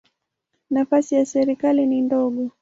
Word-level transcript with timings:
Nafasi 0.69 1.15
ya 1.15 1.25
serikali 1.25 1.85
ni 1.85 2.01
ndogo. 2.01 2.49